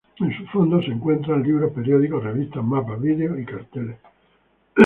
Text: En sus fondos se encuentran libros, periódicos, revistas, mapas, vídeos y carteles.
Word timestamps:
En 0.19 0.35
sus 0.35 0.49
fondos 0.49 0.83
se 0.85 0.89
encuentran 0.93 1.43
libros, 1.43 1.71
periódicos, 1.73 2.23
revistas, 2.23 2.63
mapas, 2.63 2.99
vídeos 2.99 3.39
y 3.39 3.45
carteles. 3.45 3.97